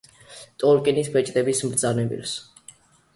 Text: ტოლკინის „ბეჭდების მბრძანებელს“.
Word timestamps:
ტოლკინის 0.63 1.11
„ბეჭდების 1.17 1.61
მბრძანებელს“. 1.67 2.33